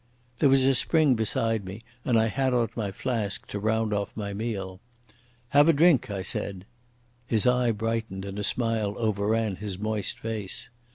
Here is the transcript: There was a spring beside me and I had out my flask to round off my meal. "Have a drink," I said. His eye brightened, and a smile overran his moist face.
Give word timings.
There 0.39 0.49
was 0.49 0.65
a 0.65 0.73
spring 0.73 1.13
beside 1.13 1.63
me 1.63 1.83
and 2.03 2.17
I 2.17 2.25
had 2.25 2.55
out 2.55 2.75
my 2.75 2.89
flask 2.91 3.45
to 3.49 3.59
round 3.59 3.93
off 3.93 4.17
my 4.17 4.33
meal. 4.33 4.79
"Have 5.49 5.69
a 5.69 5.73
drink," 5.73 6.09
I 6.09 6.23
said. 6.23 6.65
His 7.27 7.45
eye 7.45 7.71
brightened, 7.71 8.25
and 8.25 8.39
a 8.39 8.43
smile 8.43 8.95
overran 8.97 9.57
his 9.57 9.77
moist 9.77 10.17
face. 10.17 10.71